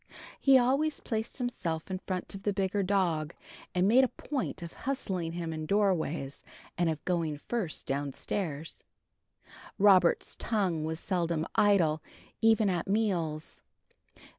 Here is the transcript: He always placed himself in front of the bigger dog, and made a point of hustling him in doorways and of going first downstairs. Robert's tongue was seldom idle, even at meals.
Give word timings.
He 0.39 0.57
always 0.57 0.99
placed 0.99 1.37
himself 1.37 1.91
in 1.91 1.99
front 1.99 2.33
of 2.33 2.41
the 2.41 2.53
bigger 2.53 2.81
dog, 2.81 3.35
and 3.75 3.87
made 3.87 4.03
a 4.03 4.07
point 4.07 4.63
of 4.63 4.73
hustling 4.73 5.33
him 5.33 5.53
in 5.53 5.67
doorways 5.67 6.43
and 6.75 6.89
of 6.89 7.05
going 7.05 7.37
first 7.37 7.85
downstairs. 7.85 8.83
Robert's 9.77 10.35
tongue 10.39 10.83
was 10.85 10.99
seldom 10.99 11.45
idle, 11.53 12.01
even 12.41 12.67
at 12.67 12.87
meals. 12.87 13.61